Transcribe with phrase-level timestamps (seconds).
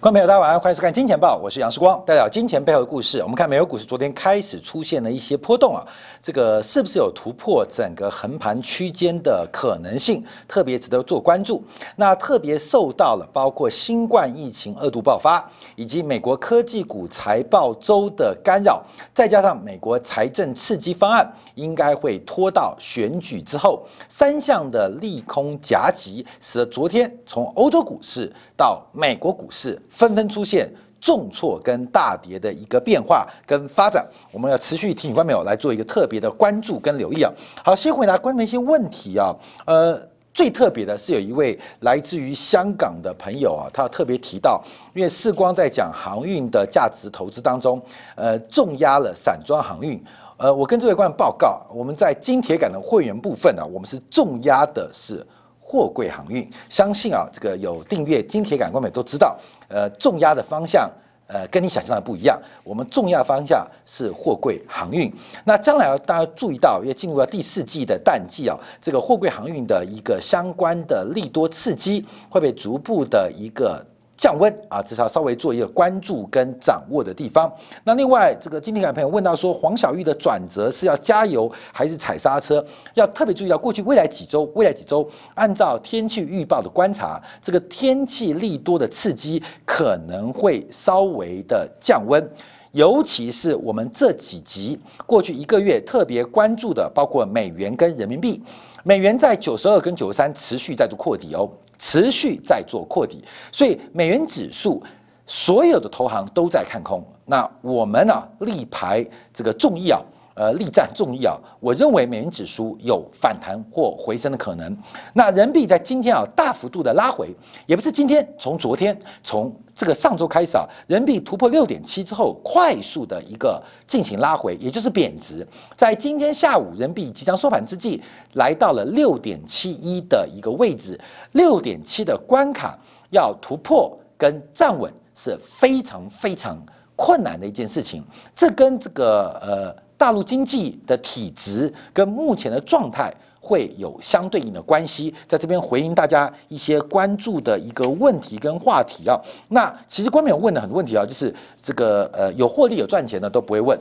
[0.00, 3.18] 观众朋友，大家晚上欢迎收看《金钱报》，我是杨世光，带来金钱背后的故事。
[3.18, 5.82] 我们看美国股市昨天开始出现了一些波动啊，
[6.22, 10.24] 这个是不是有突破整个横盘区间的可能性？
[10.46, 11.64] 特别值得做关注。
[11.96, 18.80] 那特别受到了包括新冠疫情二度爆发，以及美国科技股财报周的干扰，
[19.12, 29.76] 再加上美国财政刺激方案应该会拖到选举之后，三项的利空夹击，使得昨天从欧洲股市到美国股市。
[29.88, 30.68] 纷纷出现
[31.00, 37.32] 重挫跟大跌的一个变化跟发展，我们要持续提醒观众朋友来做一个特别的关注跟留意啊。
[37.64, 39.32] 好，先回答观众一些问题啊。
[39.64, 40.00] 呃，
[40.34, 44.60] 最特别的是有一位来自于香港的朋友啊，他特别提到，
[44.92, 47.80] 因为世光在讲航运的价值投资当中，
[48.16, 50.02] 呃，重压了散装航运。
[50.36, 55.24] 呃，我跟这位观众报告，我们在金铁杆的会员部分呢，我们是重压的是。
[55.68, 59.38] 货柜航运，相信啊，这个有订阅金铁感官的都知道，
[59.68, 60.90] 呃，重压的方向，
[61.26, 62.40] 呃，跟你想象的不一样。
[62.64, 65.12] 我们重压方向是货柜航运。
[65.44, 73.84] 那将来大家注意到，要进入到第四季的淡季啊，这个货柜航运的一个相关的利多刺激，会被逐步的一个。
[74.18, 77.50] 降温啊，至少稍微做一个关注跟掌握的地方。
[77.84, 82.62] 那另外，这个今天有朋友问到说，黄小玉的转折是要加油还是踩刹车？
[82.94, 92.28] 要特别注意到，过去未来几周，未来几周，按照天气预报的观察，这个天气利多的刺激可能会稍微的降温，
[92.72, 98.42] 尤其是我们这几集过去一个月特别关注的，包括美元跟人民币。
[98.88, 101.46] 美元在九十二跟九十三持续在做扩底哦。
[101.78, 103.22] 持续在做扩底，
[103.52, 104.82] 所以美元指数
[105.26, 107.04] 所有的投行都在看空。
[107.26, 110.00] 那我们呢，力排这个众议啊，
[110.34, 111.36] 呃，力战众议啊。
[111.60, 114.76] 我认为美元指数有反弹或回升的可能。
[115.12, 117.32] 那人民币在今天啊，大幅度的拉回，
[117.66, 125.46] 也不是今天，从昨天，从这个上周开始啊，人民币突破六点七之后，快速的一个进行拉回，也就是贬值。
[125.76, 128.02] 在今天下午人民币即将收盘之际，
[128.32, 130.98] 来到了六点七一的一个位置，
[131.30, 132.76] 六点七的关卡
[133.10, 136.60] 要突破跟站稳是非常非常
[136.96, 138.04] 困难的一件事情。
[138.34, 143.14] 这跟这个呃大陆经济的体质跟目前的状态。
[143.48, 149.18] 会有相对应的关系，在这边回应大家一些关注的一个问题跟话题啊。
[149.48, 153.78] 那其实官媒有问的很多问题啊，就是这个呃有获利有赚钱的都不会问，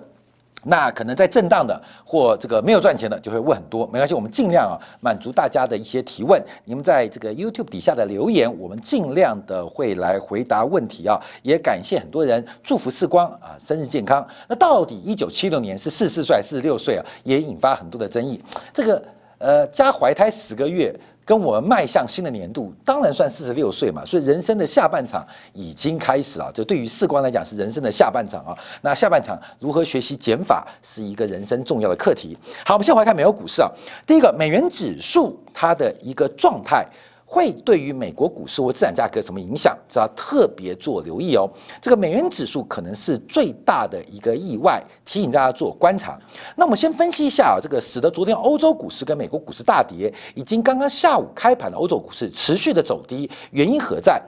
[0.64, 3.86] 那可能在震荡的或这个没有赚钱的就会问很多。
[3.88, 6.42] 没关系，我们尽量啊满足大家的一些提问。
[6.64, 11.20] 你们在这个 YouTube 底下的留言，我们尽量的会来回答问题啊。
[11.44, 14.26] 也感谢很多人祝福四光啊生日健康。
[14.48, 17.06] 那到底一九七六年是四十四岁还是四十六岁啊？
[17.26, 18.42] 也引发很多的争议。
[18.74, 19.04] 这个。
[19.38, 20.94] 呃，加怀胎十个月，
[21.24, 24.04] 跟我们迈向新的年度，当然算四十六岁嘛。
[24.06, 26.52] 所以人生的下半场已经开始了。
[26.54, 28.58] 这对于士官来讲是人生的下半场啊。
[28.82, 32.38] 那下半场如何学习减法，是一个人生重要的课题。
[32.66, 33.70] 好，我们先来看美国股市啊。
[34.06, 36.86] 第一个，美元指数它的一个状态。
[37.30, 39.78] 会对于美国股市或资产价格什么影响？
[39.90, 41.46] 只要特别做留意哦。
[41.82, 46.18] 这个美元指数可能是最大的一个意外，提醒大家做观察。
[46.56, 54.22] 那我们先分析一下啊，这个使得昨天欧洲股市跟美国股市大跌，已经刚刚下午开盘的欧洲股市持续的走低，原因何在？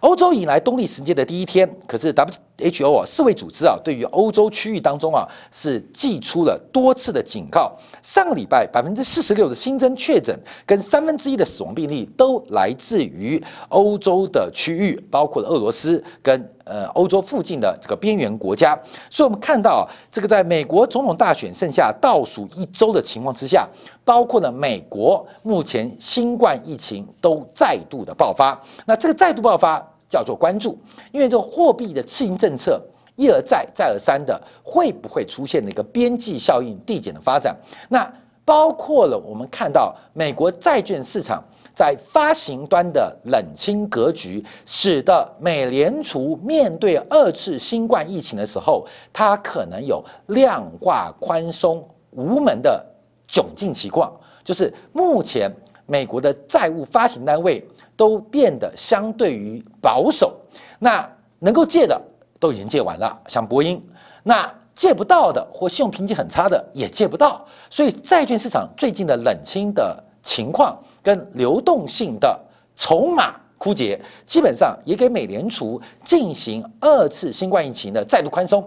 [0.00, 2.45] 欧洲迎来东历时间的第一天，可是 W。
[2.58, 7.70] H O 啊，世卫组织啊，对于欧洲区域当中啊，是寄出了多次的警告。
[8.02, 10.34] 上个礼拜，百分之四十六的新增确诊
[10.64, 18.78] 跟三分之一的死亡病例都来自于欧洲的区域，包括了俄罗斯跟呃欧洲附近的这个边缘国家。
[19.10, 23.68] 所以，我们看到这个在美国总统大选剩下倒数一周的情况之下，
[24.04, 28.58] 包括了美国目前新冠疫情都再度的爆发。
[28.86, 29.86] 那这个再度爆发。
[30.08, 30.78] 叫做关注，
[31.12, 32.80] 因为这个货币的刺激政策
[33.16, 37.56] 一而再、再而三的，会不会出现一个边际效应递减的发展？
[37.88, 38.06] 那
[38.44, 41.42] 包括了我们看到美国债券市场
[41.74, 52.84] 在发行端的冷清格局，使得美联储面对二次新冠疫情的时候，它可能有量化宽松无门的
[53.28, 54.12] 窘境情况，
[54.44, 55.50] 就是目前
[55.86, 57.66] 美国的债务发行单位。
[57.96, 60.36] 都变得相对于保守，
[60.78, 61.08] 那
[61.38, 61.98] 能够借的
[62.38, 63.82] 都已经借完了，像波音，
[64.22, 72.38] 那借不到的或信用评级很差的也借不到，所以债券市场最近的冷清的情况跟流动性的
[72.76, 78.62] 筹码枯竭，基本上也给美联储进行二次新冠疫情的再度宽松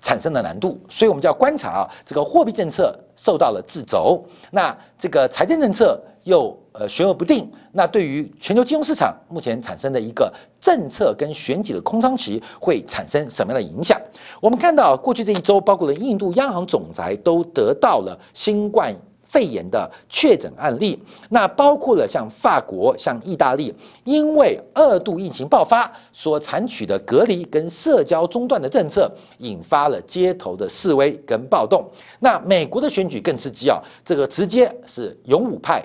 [0.00, 6.00] 产生了难度，所以我们就要观察啊，这个货币政策受到了自轴，那这个财政政策。
[6.24, 14.00] 又呃悬而不定，那对于全球金融市场目前产生的一个政策跟选举的空窗期会产生什么样的影响？
[14.40, 18.94] 我们看到过去这一周，包括了印度央行总裁都得到了新冠。
[19.22, 23.72] 肺炎的确诊案例，那包括了像法国、像意大利，
[24.02, 29.08] 因为二度疫情爆发所采取的隔离跟社交中断的政策，
[29.38, 31.88] 引发了街头的示威跟暴动。
[32.18, 35.80] 那美国的选举更刺激啊，这个直接是勇武派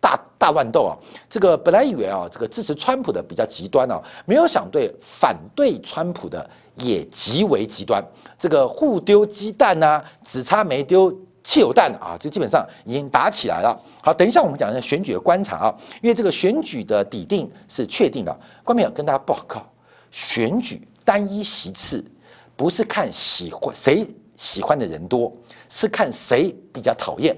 [0.00, 0.96] 大大乱斗啊。
[1.28, 8.04] 这个本来以为啊，这个支持川普的比较极端啊，没有想对反对川普的也极为极端。
[8.38, 11.16] 这个互丢鸡蛋呐，只差没丢。
[11.42, 13.74] 汽油弹啊，这基本上已经打起来了。
[14.02, 18.40] 好，等一下我们讲一下选举的观察啊，因为这个选举的底定是确定的。
[18.62, 19.66] 关面跟大家报告，
[20.10, 22.04] 选举单一席次
[22.54, 24.06] 不是看喜欢谁
[24.36, 25.32] 喜欢的人多，
[25.70, 27.34] 是看谁比较讨厌。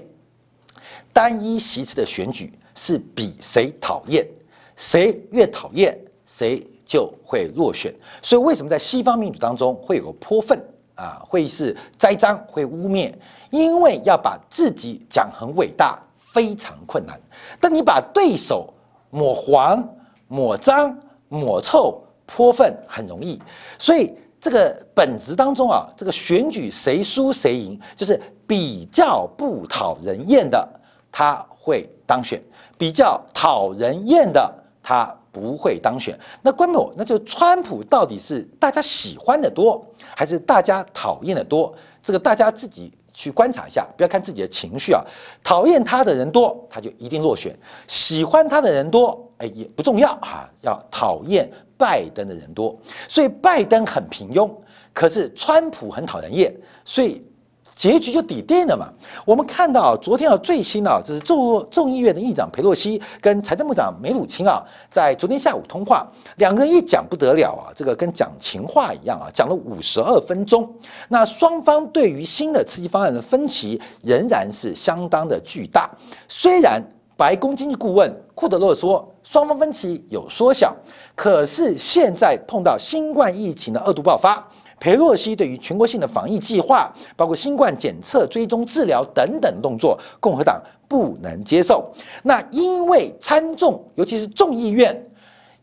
[1.13, 4.27] 单一席次的选举是比谁讨厌，
[4.75, 7.93] 谁越讨厌谁就会落选。
[8.21, 10.61] 所以为什么在西方民主当中会有个泼粪？
[10.95, 13.11] 啊，会是栽赃，会污蔑，
[13.49, 17.19] 因为要把自己讲很伟大，非常困难。
[17.59, 18.71] 但你把对手
[19.09, 19.83] 抹黄、
[20.27, 20.95] 抹脏、
[21.29, 23.41] 抹臭、泼粪很容易。
[23.79, 30.79] 所以这个本质当中啊，这个选举谁输谁赢，就是比较不讨人厌的
[31.13, 32.41] 他会当选，
[32.77, 35.15] 比较讨人厌的他。
[35.33, 39.83] 不会当选，那关某，那就川普到底是大家喜欢的多，
[40.15, 41.73] 还是大家讨厌的多？
[42.03, 45.03] 这个大家自己去观察一下，不要看自己的情绪啊。
[45.43, 47.51] 讨厌他的人多，他就一定落选；
[47.87, 50.47] 喜欢他的人多，哎，也不重要啊。
[50.61, 52.79] 要讨厌拜登的人多，
[53.09, 54.47] 所以拜登很平庸，
[54.93, 56.55] 可是川普很讨人厌，
[56.85, 57.25] 所以。
[57.75, 58.87] 结局就底定了嘛？
[59.25, 70.71] 我们看到昨天啊，最新啊，这是众众议院的议长佩洛西跟财政部长梅鲁钦啊，在昨天下午通话，两个人一讲不得了啊，这个跟讲情话一样啊，讲了五十二分钟。
[71.09, 75.89] 那双方对于新的刺激方案的分歧仍然是相当的巨大。
[76.29, 76.81] 虽然
[77.17, 80.75] 白宫经济顾问库德洛说双方分歧有缩小，
[81.15, 84.47] 可是现在碰到新冠疫情的二度爆发。
[84.83, 91.89] 佩洛西对于全国性的防疫计划，包括新冠检测、追踪、治疗等等动作，共和党不能接受。
[92.23, 94.93] 那因为参众，尤其是众议院，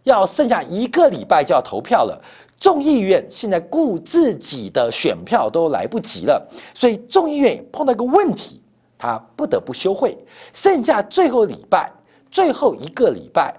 [0.05, 2.19] 要剩下一个礼拜就要投票了，
[2.59, 6.43] 众议院现在顾自己的选票都来不及了，
[6.73, 8.63] 所以众议院碰到一个问题，
[8.97, 10.17] 他不得不休会，
[10.55, 11.93] 剩下最后礼拜，
[12.31, 13.55] 最后一个礼拜，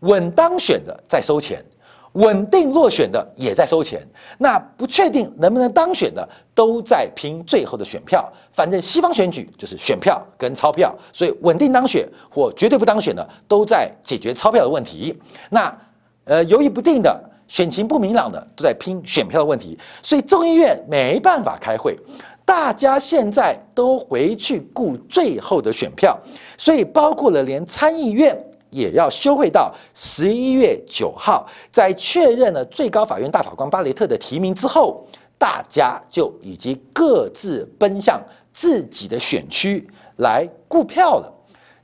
[0.00, 1.62] 稳当选的再收钱。
[2.12, 4.06] 稳定落选的也在收钱，
[4.38, 8.30] 那不确定能不能当选的都在拼最后的选票。
[8.52, 15.18] 反正西方选举就是选票跟钞票，所以稳定当选或绝对不当选的都在解决钞票的问题。
[15.48, 15.74] 那
[16.24, 17.18] 呃犹豫不定的、
[17.48, 19.78] 选情不明朗的都在拼选票的问题。
[20.02, 21.98] 所以众议院没办法开会，
[22.44, 26.18] 大家现在都回去顾最后的选票，
[26.58, 28.36] 所以包括了连参议院。
[28.72, 35.06] 也要休会到十一月九号，在确认了最高法院大法官巴雷特的提名之后，
[35.38, 38.20] 大家就已经各自奔向
[38.52, 39.86] 自己的选区
[40.16, 41.32] 来顾票了。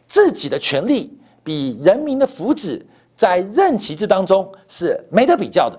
[0.06, 1.14] 自己的权利
[1.44, 2.82] 比人民的福祉，
[3.14, 5.78] 在任期制当中是没得比较的。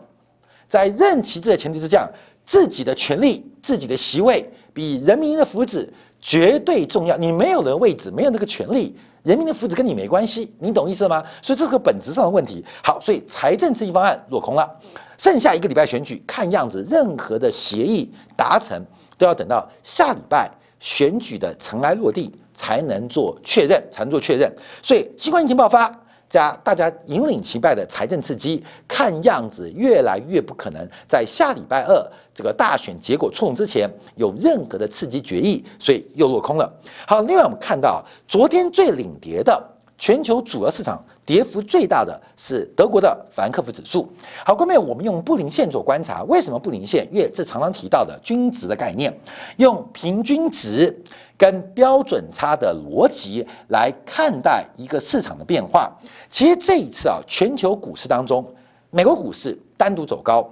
[0.68, 2.08] 在任期制的前提之下，
[2.46, 5.90] 自己的权利、自己的席位比人民的福祉
[6.22, 7.18] 绝对重要。
[7.18, 8.96] 你没有了位置，没有那个权利。
[9.24, 11.24] 人民的福祉跟你没关系，你懂意思吗？
[11.42, 12.64] 所以这是个本质上的问题。
[12.84, 14.70] 好，所以财政刺激方案落空了，
[15.18, 18.82] 剩下一个礼拜选举，看样子任何的协议达成
[19.18, 20.50] 都要等到下礼拜
[20.80, 24.50] 选举的尘埃落地才能做确认，才能做确认。
[24.82, 25.92] 所以新冠疫情爆发。
[26.30, 32.00] 加大家引领其败的财政刺激，看样子越来越不可能在下礼拜二
[32.34, 36.72] 这个大选结果出笼之前有任何的刺激决议，所以又落空了。
[37.08, 39.62] 好，另外我们看到昨天最领跌的
[39.98, 44.08] 全球主要市场跌幅最大的是德国的法兰克福指数。
[44.46, 47.08] 好，后面我们用布林线做观察，为什么布林线？
[47.12, 49.12] 因为这常常提到的均值的概念，
[49.58, 50.96] 用平均值。
[51.40, 55.90] 跟标准差的逻辑来看待一个市场的变化，
[56.30, 58.46] 其实这一次啊，全球股市当中，
[58.90, 60.46] 美国股市单独走高，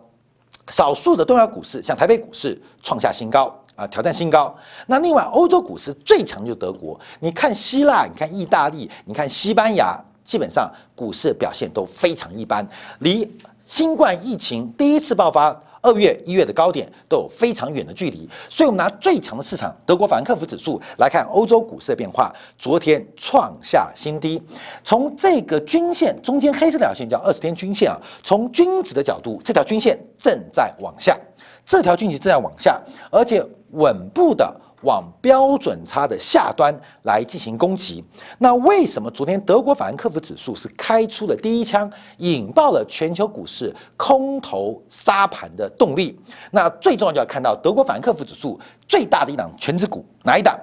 [0.70, 4.56] 少数的东亚股市像台北股市创下新高啊，挑战新高。
[4.86, 12.66] 那另外欧洲股市最强就德国，你看希腊，你看意大利，你看西班牙，基本上股市表现都非常一般，
[13.00, 13.30] 离
[13.66, 24.42] 新冠疫情第一次爆发二月、一月的高点都有非常远的距离，所以我们拿最强的市场德国法兰克福指数来看欧洲股市的变化，昨天创下新低。
[24.84, 31.18] 从这个均线中间黑色那条线叫二十天均线啊，从均值的角度，这条均线正在往下，
[31.66, 32.82] 这条均线正在往下，
[33.12, 34.54] 而且稳步的。
[34.82, 38.04] 往标准差的下端来进行攻击。
[38.38, 46.20] 那为什么昨天德国法兰克福指数是开出了第一枪，引爆了全球股市空头杀盘的动力？
[46.52, 50.56] 那最重要就要看到德国法兰克福指数最大的一档全指股哪一档？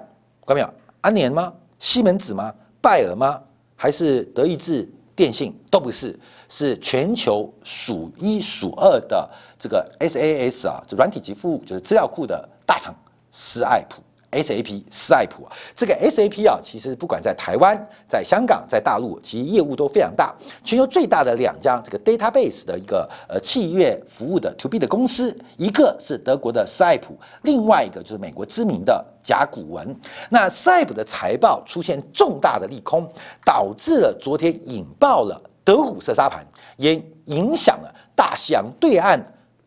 [0.46, 0.74] 看到没有？
[1.00, 1.52] 安联吗？
[1.78, 2.54] 西门子吗？
[2.80, 3.40] 拜耳吗？
[3.76, 5.54] 还是德意志电信？
[5.70, 6.18] 都不是，
[6.48, 9.28] 是全球数一数二的
[9.58, 12.94] 这个 SAS 啊，这软体及服务就是资料库的大厂。
[13.36, 14.00] 斯爱普
[14.30, 17.76] SAP 斯爱普啊，这个 SAP 啊，其实不管在台湾、
[18.08, 20.34] 在香港、在大陆，其实业务都非常大。
[20.64, 29.96] 全球最大的两家这个 database 的一个呃企业服务的 to B 的公司，一个是德国的斯爱普，另外一个就是美国知名的甲骨文。
[30.30, 33.08] 那斯爱普的财报出现重大的利空，
[33.44, 36.44] 导致了昨天引爆了德股色沙盘，
[36.76, 39.24] 也影响了大西洋对岸。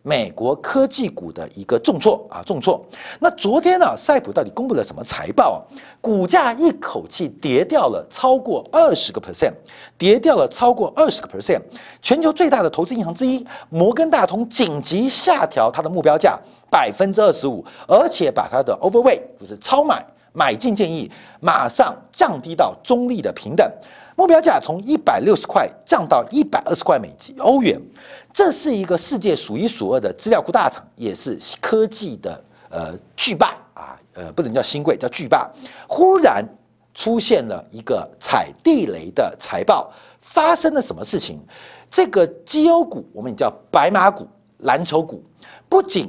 [0.08, 2.82] 美国科技股的一个重挫啊，重挫。
[3.20, 5.60] 那昨天呢，赛普到底公布了什么财报啊？
[6.00, 9.52] 股价一口气跌掉了超过二十个 percent，
[9.98, 11.60] 跌掉了超过二十个 percent。
[12.02, 16.40] 全球最大的投资银行之一摩根大通紧急下调它的目标价
[16.72, 21.12] 百分之二十五，而且把它的 overweight 就是超买买进建议
[21.42, 23.70] 马上降低到中立的平等，
[24.16, 27.78] 目标价从一百六十块降到一百二十块美金欧元。
[28.38, 32.40] 这是一个世界数一数二的资料库大厂，也是科技的
[32.70, 35.52] 呃巨霸啊，呃不能叫新贵，叫巨霸。
[35.88, 36.48] 忽然
[36.94, 39.92] 出现了一个踩地雷的财报，
[40.22, 41.40] 发生了什么事情？
[41.90, 44.28] 这个绩优股，我们也叫白马股、
[44.60, 45.24] 蓝筹股，
[45.68, 46.08] 不仅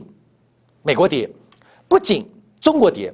[0.82, 1.30] 美国跌，
[1.88, 2.30] 不仅
[2.61, 3.11] 中国跌，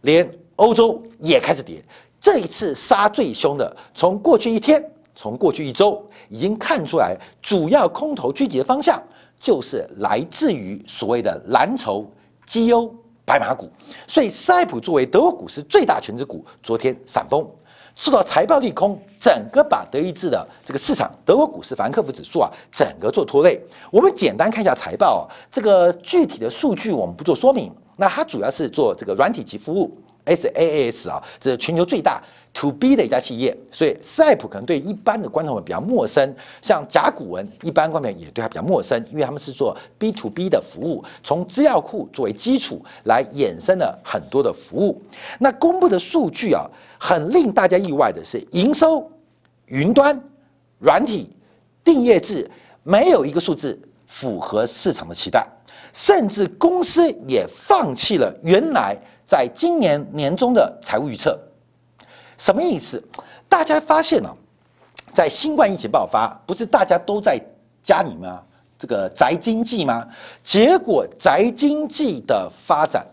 [0.00, 1.84] 连欧洲也开始跌。
[2.18, 4.82] 这一次杀最凶的，从过去一天。
[5.14, 9.00] 从过去一周已经看出来，主要空头聚集的方向
[9.38, 12.04] 就是来自于所谓的蓝筹、
[12.46, 12.92] 绩优、
[13.24, 13.70] 白马股。
[14.08, 17.46] 所以，赛普作为德国股市最大全值股，昨天闪崩，
[17.94, 23.60] 受到财报利空，整个把德意志的这个市场，德国股市凡克福指数啊，整个做拖累。
[23.90, 27.72] 我们简单看一下财报啊，这个具体的数据我们不做说明。
[27.96, 29.96] 那它主要是做这个软体及服务。
[30.26, 32.22] SaaS 啊，这是全球最大
[32.54, 45.02] To B 的一家企业，所以赛普可能对一般的观众们比较陌生，像甲骨文，一般观众也对它比较陌生，因为他们是做 B to B 的服务，从资料库作为基础来衍生了很多的服务。
[45.40, 46.64] 那公布的数据啊，
[46.96, 49.10] 很令大家意外的是，营收、
[49.66, 50.16] 云端、
[50.78, 51.28] 软体、
[51.82, 52.48] 订阅制，
[52.84, 53.76] 没有一个数字
[54.06, 55.44] 符合市场的期待，
[55.92, 58.96] 甚至公司也放弃了原来。
[59.26, 61.38] 在今年年中的财务预测，
[62.36, 63.02] 什么意思？
[63.48, 64.36] 大家发现呢，
[65.12, 67.40] 在新冠疫情爆发，不是大家都在
[67.82, 68.42] 家里吗？
[68.78, 70.06] 这个宅经济吗？
[70.42, 73.06] 结果宅经济的发展，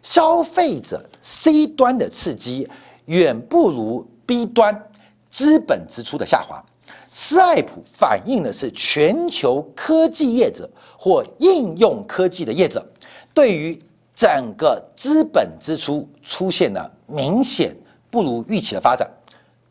[0.00, 2.66] 消费者 C 端的刺激
[3.04, 4.90] 远不如 B 端
[5.28, 6.64] 资本支出的下滑。
[7.10, 12.86] 斯艾普反映的是全球科技业者或应用科技的业者
[13.34, 13.78] 对于。
[14.18, 17.72] 整个资本支出出现了明显
[18.10, 19.08] 不如预期的发展，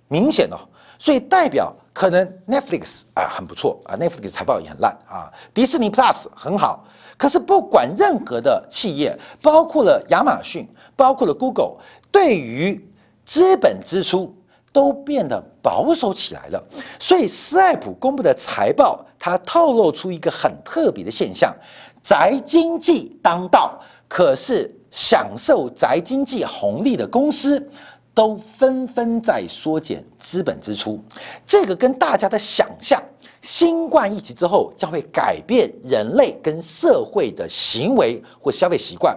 [0.08, 0.56] 明显哦，
[0.98, 3.77] 所以代表可能 Netflix 啊很不错。
[3.84, 6.86] 啊，Netflix 财报也很烂啊，迪士尼 Plus 很好，
[7.18, 11.75] 可是不管任何的企业，包括了亚马逊，包括了 Google，
[12.10, 12.89] 对于
[13.25, 14.34] 资本支出
[14.72, 16.63] 都变得保守起来了，
[17.01, 21.54] 所以斯艾普公布的财报，它透露出一个很特别的现象，
[22.01, 23.77] 宅经济当道。
[24.08, 27.70] 可是，享受宅经济红利的公司
[28.14, 31.04] 都纷纷在缩减资本支出。
[31.46, 33.02] 这个跟大家的想象，
[33.42, 39.16] 新冠疫情之后将会改变人类跟社会的行为或消费习惯，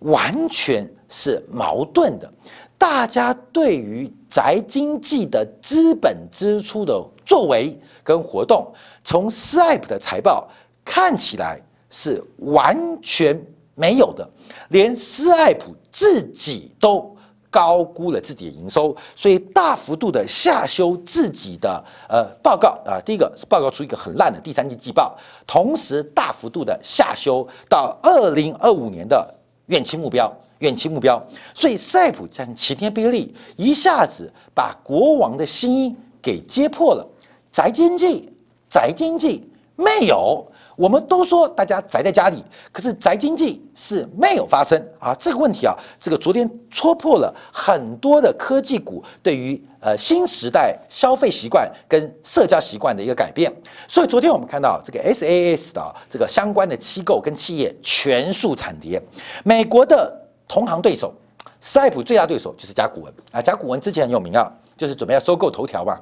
[0.00, 2.30] 完全是矛盾的。
[2.76, 8.70] 大家对于宅经济的资本支出的作为跟活动，
[9.02, 10.48] 从 Stripe 的财报
[10.84, 13.42] 看起来是完全。
[13.82, 14.22] 没有的，
[14.68, 17.12] 连斯艾普自己都
[17.50, 23.02] 高估了自己的营收，所以大幅度的下修自己的呃报告啊。
[23.04, 29.34] 第一个是报告出一个很烂的第三季季报，同时大幅度的下修到二零二五年的
[29.66, 31.20] 远期目标，远期目标。
[31.52, 37.04] 所以赛普将晴天霹雳，一下子把国王的心给揭破了。
[37.50, 38.30] 宅经济，
[38.70, 40.46] 宅经济没有。
[40.82, 45.14] 我们都说大家宅在家里，可是宅经济是没有发生啊。
[45.14, 53.48] 这个问题啊，这个昨天戳破了很多的科技股对于呃新时代消费习惯跟社交习惯的一个改变。
[53.86, 59.00] 所以昨天我们看到这个 SAS 的这个相关的机构跟企业全数惨跌。
[59.44, 60.12] 美国的
[60.48, 61.14] 同行对手，
[61.60, 63.40] 赛普最大对手就是甲骨文啊。
[63.40, 65.96] 甲骨文之前很有名啊，就是准备要收购头条嘛。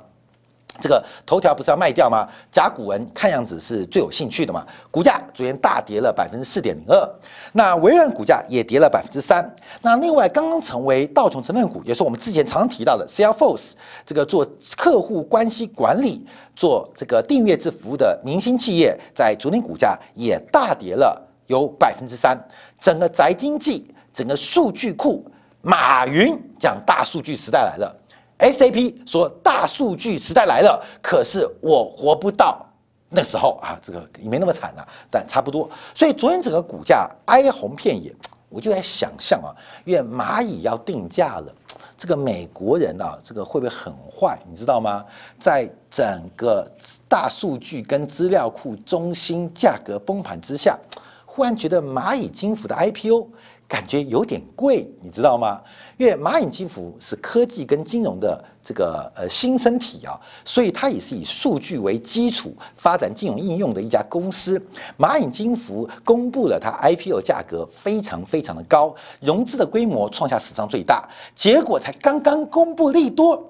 [0.79, 2.29] 这个头条不是要卖掉吗？
[2.51, 4.67] 甲骨文看样子是最有兴趣的嘛。
[4.91, 7.09] 股价昨天大跌了百分之四点零二，
[7.53, 9.45] 那微软股价也跌了百分之三。
[9.83, 13.73] 那另外刚刚成为道琼成分股，也是我们之前常提到的 Salesforce
[14.07, 14.47] 这个做
[14.77, 16.25] 客户关系管理、
[16.57, 22.39] 做这个订阅制服务的明星企业，在昨天股价也大跌了有百分之三。
[22.79, 25.23] 整个宅经济、整个数据库，
[25.61, 27.95] 马云讲大数据时代来了。
[28.41, 32.67] SAP 说大数据时代来了，可是我活不到
[33.11, 35.69] 那时候啊，这个也没那么惨啊，但差不多。
[35.95, 38.15] 所以昨天整个股价哀鸿遍野，
[38.49, 39.53] 我就在想象啊，
[39.85, 41.55] 因为蚂蚁要定价了，
[41.97, 44.39] 这个美国人啊，这个会不会很坏？
[44.49, 45.05] 你知道吗？
[45.39, 46.67] 在整个
[47.09, 50.79] 大数据跟资料库中心价格崩盘之下，
[51.27, 53.29] 忽然觉得蚂蚁金服的 IPO。
[53.71, 55.61] 感觉有点贵，你知道吗？
[55.97, 64.61] 因为蚂蚁金服是科技跟金融的这个呃新生体啊，所以它也是以数据为基础发展金融应用的一家公司。
[64.99, 73.41] 蚂蚁金服公布了它 IPO 价格非常非常的高，融资的规模创下史上最大，结果才刚刚公布利多，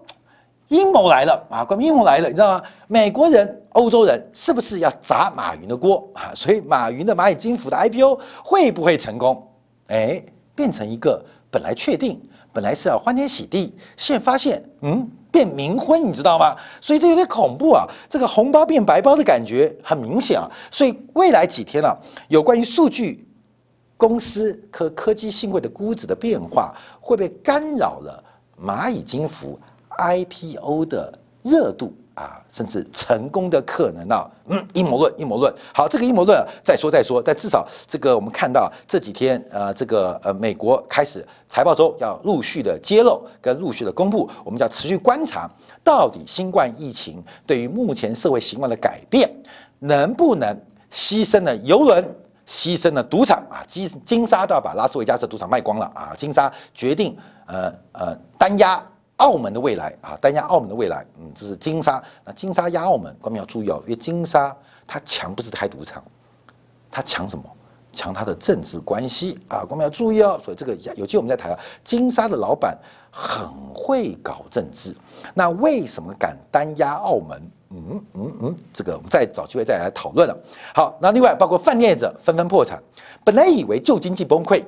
[0.69, 1.65] 阴谋来了啊！
[1.65, 2.63] 关阴谋来了，你知道吗？
[2.89, 6.31] 美国人、欧洲人是不是要砸马云的锅啊？
[6.35, 9.47] 所以马云的蚂蚁金服的 IPO 会不会成功？
[9.91, 12.21] 哎，变成一个本来确定，
[12.53, 16.57] 本来是要欢天喜地，现发现，嗯，变冥婚，你知道吗？
[16.81, 17.85] 所以这有点恐怖啊！
[18.09, 20.49] 这个红包变白包的感觉很明显啊！
[20.71, 21.97] 所以未来几天啊，
[22.29, 23.27] 有关于数据
[23.97, 28.23] 公司和科技新贵的估值的变化，会被干扰了
[28.63, 29.59] 蚂蚁金服
[29.99, 31.93] IPO 的热度。
[32.21, 35.51] 啊，甚至成功的可能啊，嗯，阴谋论，阴谋论。
[35.73, 45.51] 好，这个阴谋论再说再说，但至少这个我们看到这几天，呃，这个呃，美国开始财报周要陆续的揭露跟陆续的公布，我们要持续观察，
[45.83, 49.27] 到底新冠疫情对于目前社会习惯的改变，
[49.79, 50.55] 能不能
[50.93, 52.05] 牺牲了游轮，
[52.47, 58.85] 牺牲了赌场啊，金金沙都要把拉斯维加斯赌场卖光了啊，金沙决定呃呃单押。
[59.21, 62.03] 澳门的未来啊，单压澳门的未来，嗯，这是金沙。
[62.25, 64.57] 那金沙压澳门，观众要注意哦，因为金沙
[64.87, 66.03] 它强不是开赌场，
[66.91, 67.45] 它强什么？
[67.93, 70.41] 强它的政治关系啊，观众要注意哦。
[70.43, 71.59] 所以这个有机会我们再谈啊。
[71.83, 72.79] 金沙的老板
[73.11, 74.97] 很会搞政治，
[75.35, 77.51] 那为什么敢单压澳门？
[77.73, 80.37] 嗯嗯嗯，这个我们再找机会再来讨论了。
[80.75, 82.83] 好，那另外包括饭店业者纷纷破产，
[83.25, 84.65] 本来以为旧经济崩溃，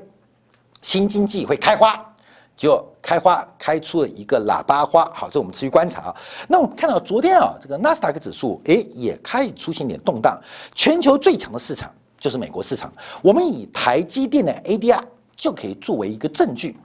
[0.82, 2.11] 新经济会开花。
[2.54, 6.16] 就开花开出了一个喇叭花，好，这我们持续观察啊。
[6.48, 10.40] 那我们看到昨天啊，这个纳斯达克指数诶也开始出现点动荡。
[10.74, 15.00] 全球最强的市场就是美国市场，我们以台积电的 ADR
[15.34, 16.76] 就可以作为一个证据。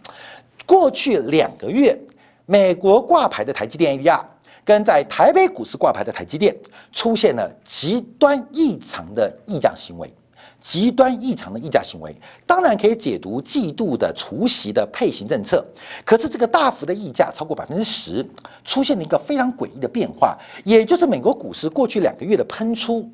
[0.66, 1.98] 过去两个月，
[2.46, 4.22] 美国挂牌的台积电 ADR
[4.66, 6.56] 跟在台北股市挂牌的台积电
[6.92, 10.12] 出现了极端异常的溢价行为。
[10.60, 12.14] 极端异常的溢价行为，
[12.46, 15.66] 当然可以解读季度的除息的配型政策。
[16.04, 18.26] 可是这个大幅的溢价超过百分之十，
[18.66, 23.10] 出现了一个非常诡异的变化，也就是美国股市过去两个月的喷出，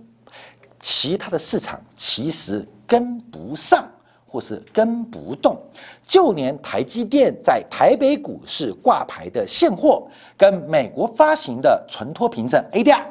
[0.80, 3.88] 其他的市场其实跟不上，
[4.26, 5.62] 或是跟不动。
[6.06, 13.04] 就连台积电在台北股市挂牌的现货，跟美国发行的存托凭证 ADR，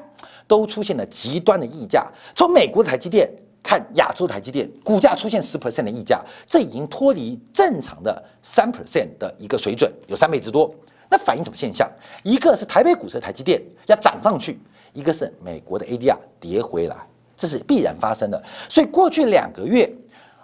[0.49, 2.11] 都出现了极端的溢价。
[2.35, 3.31] 从美国的台积电。
[3.63, 10.75] 看亚洲台积电股价出现十 percent 的溢价，这已经脱离正常的三 percent 的一个水准，有三倍之多。
[11.09, 11.89] 那反映什么现象？
[12.23, 14.59] 一个是台北股市台积电要涨上去，
[14.93, 16.97] 一个是美国的 ADR 跌回来，
[17.37, 18.43] 这是必然发生的。
[18.69, 19.91] 所以过去两个月，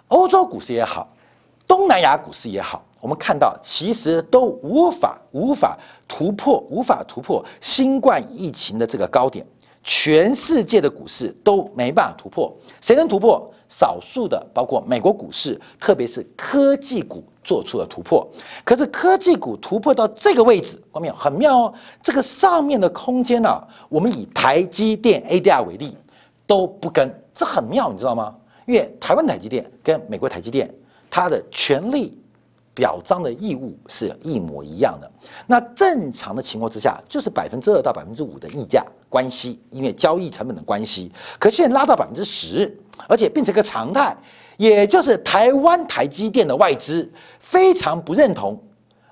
[0.09, 1.11] 欧洲股市也好，
[1.67, 5.77] 东南亚股市也好，我们看到其实都无法无法
[6.07, 9.45] 突破，无法突破新冠疫情的这个高点。
[9.83, 13.51] 全世界的股市都没办法突破，谁能突破？
[13.67, 18.27] 少数的，包括美国股市，特别是科技股做出了突破。
[18.65, 21.73] 可是科技股突破到这个位置，光明很妙哦。
[22.01, 25.95] 这个上面的空间呢，我们以台积电 ADR 为例，
[26.47, 28.35] 都不跟，这很妙，你知道吗？
[28.65, 30.73] 因为台湾台积电跟美国台积电，
[31.09, 32.17] 它的权利。
[32.75, 35.11] 表彰的义务是一模一样的。
[35.45, 41.11] 那正常的情况之下，就是百分之二到百分之五的溢价关系，因为交易成本的关系。
[41.37, 44.15] 可现在拉到百分之十，而且变成一个常态，
[44.57, 48.61] 也就是台湾台积电的外资非常不认同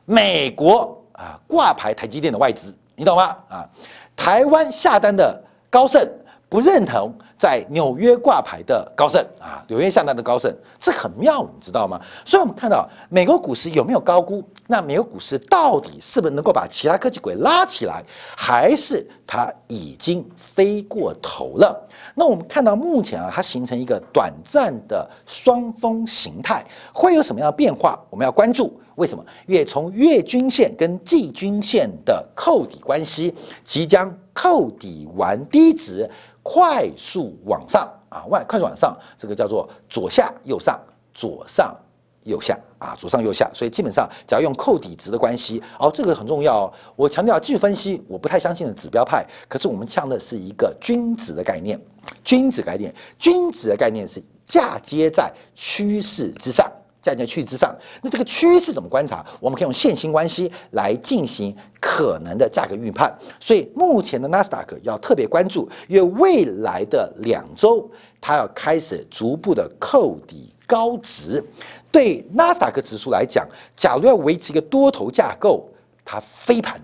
[0.06, 3.36] 美国啊挂牌台积电的外资，你懂吗？
[3.50, 3.68] 啊，
[4.16, 6.08] 台湾下单的高盛
[6.48, 7.14] 不认同。
[7.38, 12.02] 在纽约挂牌的高盛啊，纽约下单的高盛，这很妙，你知道吗？
[12.26, 14.44] 所以，我们看到美国股市有没有高估？
[14.66, 18.04] 那美国股市到底是不是能够把其他科技股拉起来，
[18.36, 21.88] 还是它已经飞过头了？
[22.16, 28.00] 那我们看到目前啊，它形成一个短暂的双峰形态，会有什么样的变化？
[28.10, 28.80] 我们要关注。
[28.96, 29.24] 为什么？
[29.46, 33.32] 因为从月均线跟季均线的扣底关系
[33.64, 36.10] 即将扣底完低值。
[36.50, 40.80] 快速往上啊，外快速往上，这个叫做左下右上，
[41.14, 41.76] 左上
[42.24, 43.52] 右下啊，左上右下。
[43.54, 46.72] 所以基本上只要用扣底值的关系，哦，这个很重要。
[46.96, 51.78] 我强调技术分析，我不太相信的指标派，可是我们讲的是一个均值的概念，
[52.24, 56.66] 均值概念，均值的概念是嫁接在趋势之上。
[57.08, 59.26] 站在趋势之上，那这个趋势怎么观察？
[59.40, 63.18] 我们可以用线性关系来进行可能的价格预判。
[63.40, 67.90] 所以目前的纳斯达克要特别关注，因为未来的两周
[68.20, 71.42] 它要开始逐步的扣底高值。
[71.90, 75.66] 对纳斯达克指数来讲，假如要维持一个多头架构，
[76.04, 76.78] 它飞盘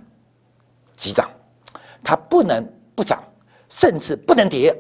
[0.96, 1.30] 急涨，
[2.02, 3.22] 它不能不涨，
[3.68, 4.74] 甚至不能跌，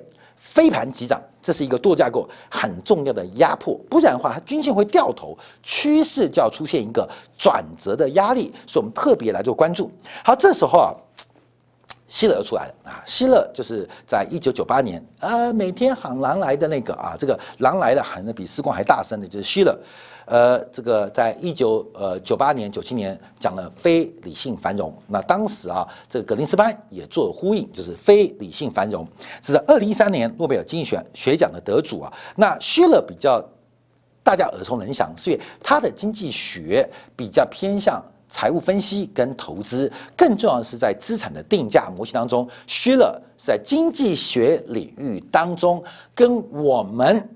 [0.43, 1.21] 飞盘急涨。
[1.41, 7.05] 这是一个多架构很重要的压迫，不然的话，它均线会掉头，趋势就要出现一个
[7.37, 9.91] 转折的压力，所以我们特别来做关注。
[10.23, 10.95] 好，这时候啊，
[12.07, 19.77] 希勒出来了啊，希勒就是在一九九八年，呃，每天喊狼来的那个啊，这个狼来的喊的比时光还大声的，就是希勒。
[20.25, 29.07] 呃，这个在一九呃九八年、九七年讲了非理性繁荣，那当时啊，这个格林斯潘也做了呼应，就是非理性繁荣。
[29.41, 32.13] 这是二零一三年诺贝尔经济学学奖的得主啊。
[32.35, 33.43] 那希勒比较
[34.23, 45.83] 大家耳熟能详，是因为他的经济学比较偏向财务分析跟投资，更重要的是在资产的定价模型当中，希勒是在经济学领域当中
[46.15, 47.29] 跟我们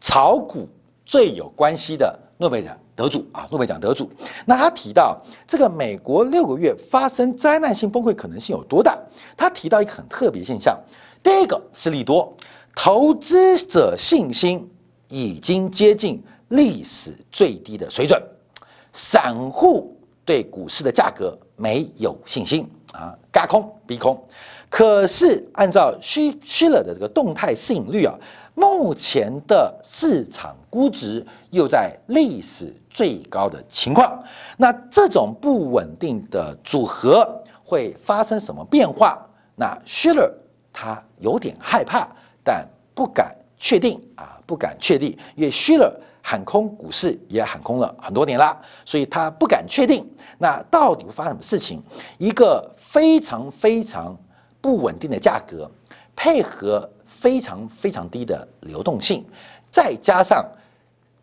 [0.00, 0.66] 炒股
[1.04, 2.18] 最有关系的。
[2.40, 4.10] 诺贝尔奖得主啊，诺贝尔奖得主。
[4.46, 8.98] 那他提到这个美国六个月发生灾难性崩溃可能性有多大？
[9.36, 10.74] 他提到一个很特别现象，
[11.22, 12.34] 第一个是利多，
[12.74, 14.66] 投资者信心
[15.08, 18.18] 已经接近历史最低的水准，
[18.90, 24.18] 散户对股市的价格没有信心啊，嘎空逼空。
[24.70, 28.14] 可是按照希希勒的这个动态市盈率啊。
[28.60, 34.22] 目前的市场估值又在历史最高的情况，
[34.58, 37.26] 那这种不稳定的组合
[37.64, 39.18] 会发生什么变化？
[39.56, 40.30] 那 Schiller
[40.70, 42.06] 他有点害怕，
[42.44, 45.92] 但不敢确定啊，不敢确定，因为 Schiller
[46.22, 50.06] 喊空股市也喊空了很多年了，所以他不敢确定。
[50.36, 51.82] 那到底会发生什么事情？
[52.18, 54.14] 一个非常非常
[54.60, 55.70] 不稳定的价格
[56.14, 56.86] 配合。
[57.20, 59.22] 非常非常低的流动性，
[59.70, 60.42] 再加上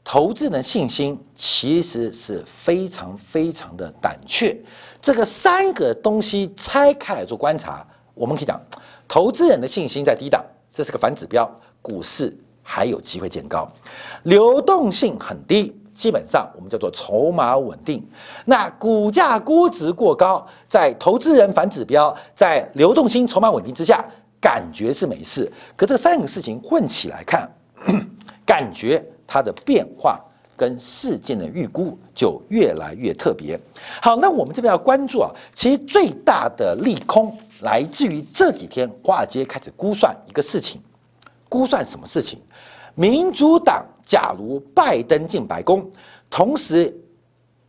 [0.03, 4.55] 投资人信心其实是非常非常的胆怯，
[5.01, 7.83] 这个三个东西拆开来做观察，
[8.13, 8.62] 我们可以讲，
[9.07, 11.49] 投资人的信心在低档，这是个反指标，
[11.81, 12.31] 股市
[12.62, 13.67] 还有机会见高；
[14.23, 18.07] 流动性很低，基本上我们叫做筹码稳定。
[18.45, 24.05] 那股价估值过高，在投资人反指标，在流动性筹码稳定之下。
[24.39, 27.50] 感觉是没事，可这三个事情混起来看，
[28.45, 30.19] 感觉它的变化
[30.56, 33.60] 跟事件的预估就越来越特别。
[34.02, 40.82] 好，那我们这边要关注啊，其实最大的利空来自于这几天华尔街开始估算一个事情，
[41.50, 42.39] 估算什么事情？
[42.95, 45.88] 民主党假如拜登进白宫，
[46.30, 46.91] 同时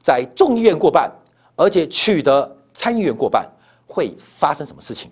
[0.02, 1.10] 在众议院过半，
[1.56, 3.46] 而且取得参议院过半，
[3.86, 5.10] 会发生什么事情？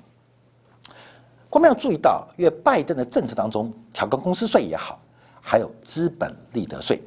[1.57, 5.01] 我们要注意到，因为拜登的政策当中，调高公司税也好，
[5.41, 7.01] 还有资本利得税，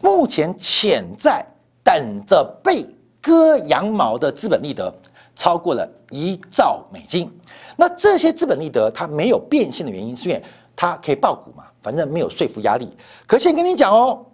[0.00, 1.44] 目前潜在
[1.82, 2.86] 等着被
[3.20, 4.94] 割羊毛的资本利得
[5.34, 7.28] 超过了一兆美金。
[7.76, 10.40] 那这些资本利得它没有变现的原因，是因为
[10.76, 12.88] 它可以爆股嘛，反正没有税负压力。
[13.26, 14.24] 可先跟你讲哦，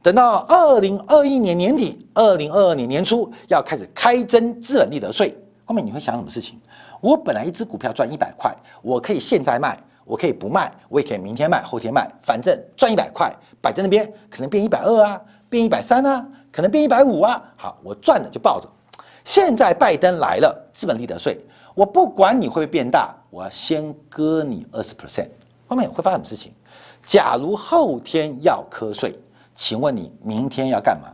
[0.00, 5.36] 等到二零二一年年底、二零二二年年初要开始开征资本利得税，
[5.66, 6.58] 后面你会想什么事情？
[7.00, 17.42] 我本来一只股票赚一百块，我可以现在卖，我可以不卖，我也可以明天卖、后天卖，反正赚一百块摆在那边，可能变一百二啊，变一百三啊，可能变一百五啊。
[17.56, 18.68] 好，我赚了就抱着。
[19.24, 21.38] 现在拜登来了，资本利得税，
[21.74, 25.28] 我不管你会不会变大，我要先割你二十 percent。
[25.66, 26.52] 后面会发生什么事情？
[27.04, 29.18] 假如后天要瞌税，
[29.54, 31.08] 请问你明天要干嘛？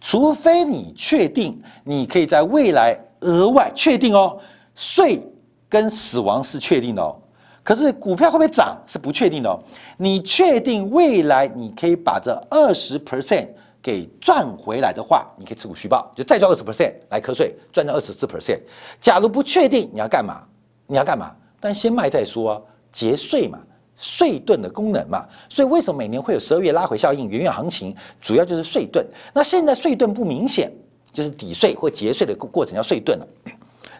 [0.00, 4.38] 除非你确定你可以在未来额外确定哦，
[4.78, 5.20] 税
[5.68, 7.16] 跟死亡是确定的哦。
[7.64, 9.60] 可是股票会不会涨是不确定的哦。
[9.96, 13.48] 你确定未来你可以把这二十 percent
[13.82, 18.60] 给赚回来的话，你可以持股续报，就再赚二十 percent 来瞌税，赚到二十四 percent。
[19.00, 20.46] 假如不确定，你要干嘛？
[20.86, 21.34] 你要干嘛？
[21.60, 22.62] 但先卖再说啊，
[22.92, 23.58] 节税嘛，
[23.96, 25.26] 税盾的功能嘛。
[25.48, 29.06] 所以为什么每年会有十二月拉回效应、远远行情，主要就是税盾。
[29.34, 30.72] 那现在税盾不明显，
[31.12, 33.26] 就是抵税或节税的过过程叫税盾了。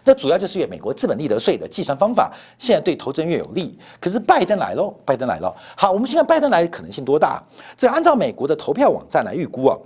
[0.03, 3.77] 那主要就是因为美国资本利得税的计算方法现在对投资人越有利。
[3.99, 5.53] 可是拜登来喽，拜登来了。
[5.75, 7.43] 好，我们现在拜登来的可能性多大？
[7.77, 9.77] 这按照美国的投票网站来预估啊，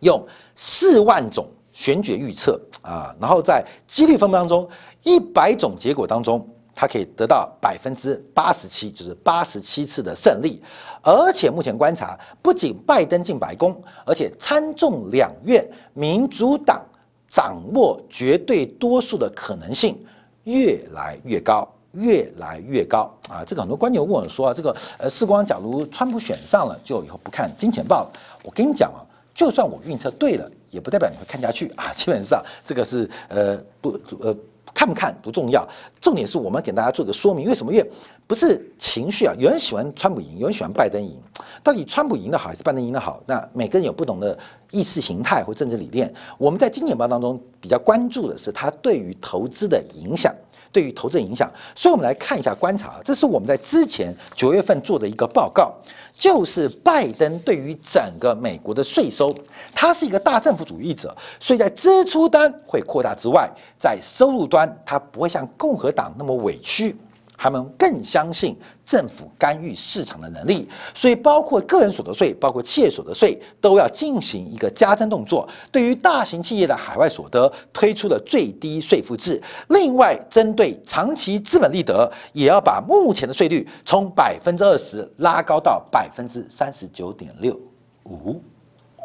[0.00, 4.68] 用四万种选举预测啊，然后在几率分布当中，
[5.04, 10.62] 一百种结果当中，它可以得到百分之八十七，就是八十七次的胜利。
[11.02, 16.84] 而且目前观察，不仅拜登进白宫，而且参众两院民主党。
[17.30, 19.96] 掌握绝对多数的可能性
[20.44, 23.44] 越来越高，越来越高啊！
[23.46, 28.12] 这个很多观众问我说啊，这个呃，世光，假如川普选上了，就以后不看金钱豹了。
[28.42, 29.00] 我跟你讲啊，
[29.32, 31.92] 就算我预测对了，也不代表你会看下去啊。
[31.94, 34.36] 基本上这个是呃不呃。
[34.80, 35.68] 看不看不重要，
[36.00, 37.46] 重点是我们给大家做个说明。
[37.46, 37.70] 为什么？
[37.70, 37.90] 因为
[38.26, 41.14] 不是情绪啊，有人喜欢川普赢，有人喜欢拜登赢。
[41.62, 43.22] 到底川普赢的好还是拜登赢的好？
[43.26, 44.38] 那每个人有不同的
[44.70, 46.10] 意识形态或政治理念。
[46.38, 50.34] 我们在金钱报当中比较关注的是他对于投资的影响。
[50.72, 55.72] 对于投资影响，所以我们来看一下观察，这是我们在之前九月份做的一个报告，
[56.16, 59.34] 就是拜登对于整个美国的税收，
[59.74, 66.96] 他是一个大政府主义者，所以在支出端会扩大之外，在收入端他不会像共和党那么委屈。
[67.42, 75.48] 他们更相信政府干预市场的能力，所以包括个人所得税、包括企业所得税都要进行一个加征动作。
[75.72, 79.42] 对于大型企业的海外所得，推出了最低税负制。
[79.70, 87.58] 另外，针对长期资本利得，也要把目前的税率从百分之二十拉高到百分之三十九点六
[88.04, 88.38] 五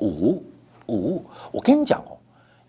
[0.02, 0.44] 五
[0.88, 1.24] 五。
[1.54, 2.20] 我跟你讲哦，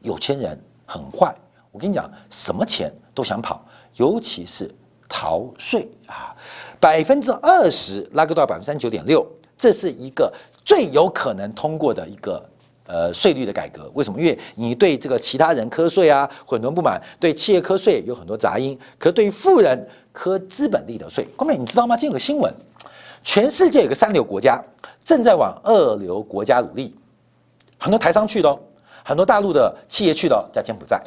[0.03, 1.35] 有钱人很坏。
[1.73, 4.73] 我跟你讲，什么钱都想跑，尤其是。
[5.19, 6.37] 逃税啊，
[6.79, 9.27] 百分之二十拉高到百分之三十九点六，
[9.57, 10.31] 这是一个
[10.63, 12.47] 最有可能通过的一个
[12.87, 13.91] 呃税率的改革。
[13.95, 14.21] 为什么？
[14.21, 18.79] 因为你对这个其他人瞌税啊，很多不满；对企业瞌税有很多杂音。
[18.99, 21.97] 可对于富人磕资本利得税，光妹你知道吗？
[21.97, 22.53] 今天有个新闻，
[23.23, 24.63] 全世界有个三流国家
[25.03, 26.95] 正在往二流国家努力，
[27.79, 28.61] 很多台商去的哦，
[29.03, 31.03] 很多大陆的企业去的哦，叫柬埔寨。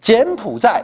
[0.00, 0.82] 柬埔寨。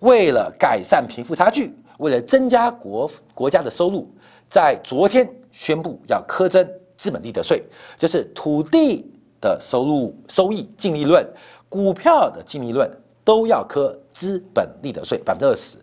[0.00, 4.08] 为了改善贫富差距，为了增加国国家的收入，
[4.48, 7.62] 在昨天宣布要苛征资本利得税，
[7.96, 9.04] 就是土地
[9.40, 11.24] 的收入、收益、净利润、
[11.68, 12.90] 股票的净利润
[13.24, 15.76] 都要科资本利得税百分之二十。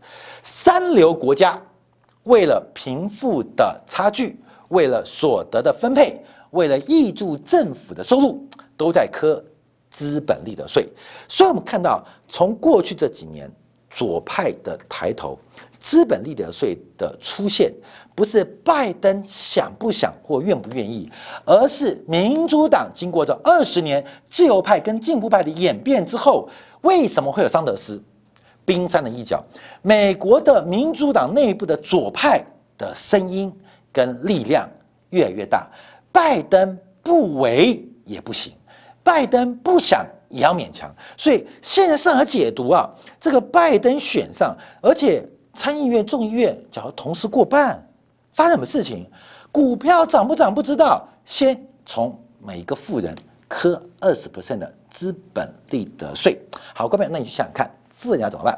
[0.43, 1.61] 三流国家
[2.23, 4.37] 为了贫富的差距，
[4.69, 6.21] 为了所得的分配，
[6.51, 8.45] 为了挹注政府的收入，
[8.75, 9.43] 都在科
[9.89, 10.87] 资本利得税。
[11.27, 13.51] 所以，我们看到从过去这几年。
[13.91, 15.37] 左派的抬头，
[15.79, 17.71] 资本利得税的出现，
[18.15, 21.11] 不是拜登想不想或愿不愿意，
[21.45, 26.49] 而是民主党经过这二十年自由派跟进步派的演变之后，
[26.81, 28.01] 为什么会有桑德斯
[28.63, 29.43] 冰山的一角？
[29.81, 32.41] 美国的民主党内部的左派
[32.77, 33.53] 的声音
[33.91, 34.69] 跟力量
[35.09, 35.69] 越来越大，
[36.13, 38.53] 拜登不为也不行，
[39.03, 40.05] 拜登不想。
[40.31, 42.89] 也要勉强，所以现在上合解读啊，
[43.19, 47.85] 这个拜登选上，而且参议院、众议院假如同时过半，
[48.33, 49.05] 发生什么事情？
[49.51, 53.13] 股票涨不涨不知道，先从每一个富人
[53.47, 56.39] 磕二十的资本利得税。
[56.73, 58.57] 好，各位，那你去想想看，富人要怎么办？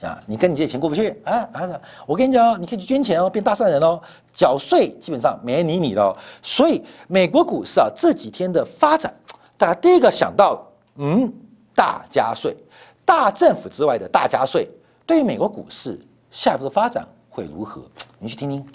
[0.00, 1.80] 啊，你跟你借钱过不去啊啊！
[2.06, 4.00] 我跟你讲，你可以去捐钱哦，变大善人哦，
[4.32, 6.16] 缴税基本上没人理你的哦。
[6.42, 9.12] 所以美国股市啊这几天的发展。
[9.60, 11.30] 大家第一个想到，嗯，
[11.74, 12.56] 大加税，
[13.04, 14.66] 大政府之外的大加税，
[15.04, 17.82] 对于美国股市下一步的发展会如何？
[18.18, 18.66] 你去听听，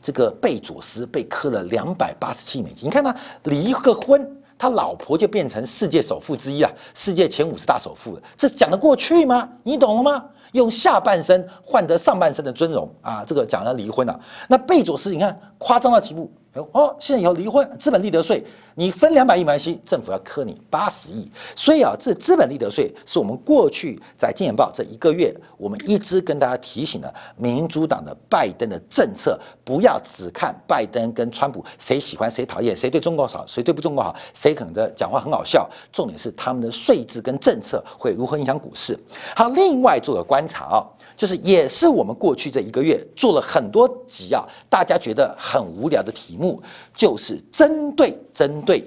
[0.00, 9.48] 这个贝佐斯被磕了两百八十七美金，你看他离个婚，他老婆就变成世界首富之一啊，世界前五十大首富了，这讲得过去吗？
[9.62, 10.24] 你懂了吗？
[10.52, 13.24] 用下半身换得上半身的尊荣啊！
[13.26, 14.18] 这个讲了离婚了。
[14.48, 16.30] 那贝佐斯，你看夸张到极步？
[16.72, 21.26] 哦，现在以后离婚，资本利得税你分两百亿没关系，政府要磕你八十亿。
[21.56, 35.66] 所以啊，这资本利得税是我们过去在《金钱报》这一个月，我们一直跟大家提醒的，民主党的拜登的政策，不要只看拜登跟川普谁喜欢谁讨厌，谁对中国好，谁对不中国好，谁可能的讲话很好笑。
[35.90, 38.94] 重点是他们的税制跟政策会如何影响股市。
[39.34, 40.86] 好，另外做个观观察啊。
[41.14, 46.60] 就是也是我们过去这一个月做了很多集啊，大家觉得很无聊的题目，
[46.96, 48.84] 就是针对针对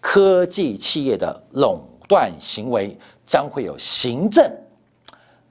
[0.00, 4.50] 科技企业的垄断行为，将会有行政、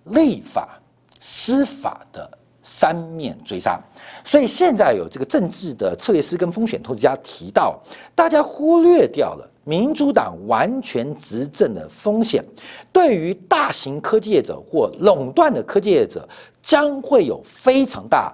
[0.06, 0.78] 立法、
[1.22, 2.30] 司法的
[2.62, 3.80] 三面追杀。
[4.26, 7.80] 所以现在有这个政治的策略师跟风险投资家提到，
[8.14, 9.50] 大家忽略掉了。
[9.66, 12.46] 民主党完全执政的风险，
[12.94, 16.28] 对于大型科技业者或垄断的科技业者，
[16.62, 18.32] 将会有非常大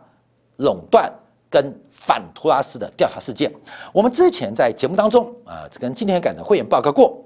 [0.57, 1.09] 垄断
[1.49, 3.49] 跟反托拉斯的调查事件。
[3.93, 7.17] 我们之前在节目当中啊，跟今天感的会员报告过，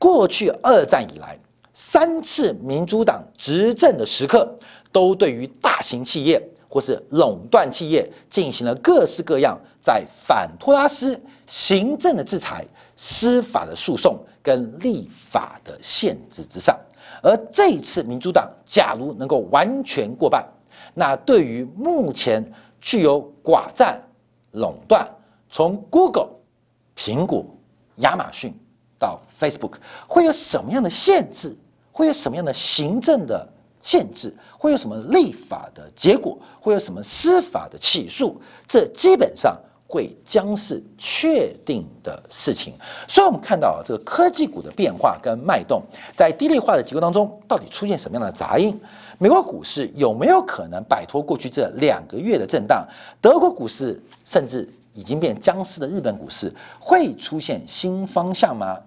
[0.00, 1.38] 过去二战以来
[1.72, 4.52] 三次民主党执政的时刻，
[4.90, 12.66] 都对于大型企业或是垄断企业进行了各式各样在反托拉斯行政的制裁。
[13.00, 16.76] 司法的诉讼跟立法的限制之上，
[17.22, 20.44] 而这一次民主党假如能够完全过半，
[20.94, 22.44] 那对于目前
[22.80, 24.02] 具有寡占
[24.50, 25.08] 垄断，
[25.48, 26.30] 从 Google、
[26.96, 27.46] 苹果、
[27.98, 28.52] 亚马逊
[28.98, 29.74] 到 Facebook，
[30.08, 31.56] 会有什么样的限制？
[31.92, 33.48] 会有什么样的行政的
[33.80, 34.36] 限制？
[34.58, 36.36] 会有什么立法的结果？
[36.60, 38.40] 会有什么司法的起诉？
[38.66, 39.56] 这基本上。
[39.90, 42.74] 会将是确定的事情，
[43.08, 45.82] 所以我们看到这个科技股的变化跟脉动，
[46.14, 48.78] 在低利化的结构当中，到底出现什么样的杂音？
[49.16, 52.86] 美国股市有没有可能摆脱过去这两个月的震荡？
[53.18, 58.78] 德国股市甚至已经变僵尸的日本股市会出现新方向吗？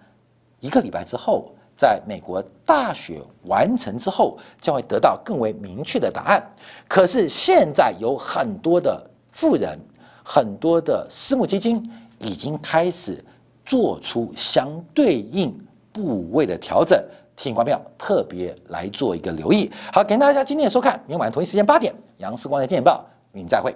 [0.60, 6.48] 一个礼拜之后，在美国大选完成之后，将会得到更为明确的答案。
[6.88, 9.80] 可是现在有很多的富人。
[10.24, 13.24] 很多的私募基金已经开始
[13.66, 15.54] 做出相对应
[15.92, 17.04] 部位的调整，
[17.36, 19.72] 提醒观众特别来做一个留意。
[19.92, 23.06] 好，感谢大家今天的收看，明天晚上同一时间八点，杨思光的《见报》
[23.38, 23.76] 与您再会。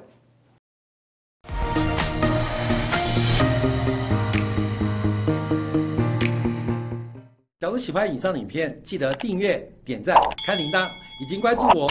[7.59, 10.87] 假如喜欢以上影片，记得订阅、点赞、开铃铛，
[11.19, 11.87] 已经关注我。